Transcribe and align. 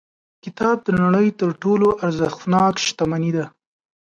کتاب 0.43 0.77
د 0.83 0.89
نړۍ 1.03 1.27
تر 1.39 1.49
ټولو 1.61 1.87
ارزښتناک 2.05 2.73
شتمنۍ 2.85 3.31
ده. 3.37 3.45